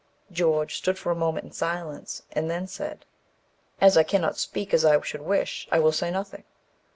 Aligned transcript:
George 0.31 0.77
stood 0.77 0.97
for 0.97 1.11
a 1.11 1.15
moment 1.15 1.45
in 1.45 1.51
silence, 1.51 2.23
and 2.31 2.49
then 2.49 2.65
said, 2.65 3.05
"As 3.79 3.95
I 3.97 4.01
cannot 4.01 4.35
speak 4.35 4.73
as 4.73 4.83
I 4.83 4.99
should 5.01 5.21
wish, 5.21 5.67
I 5.71 5.77
will 5.77 5.91
say 5.91 6.09
nothing." 6.09 6.43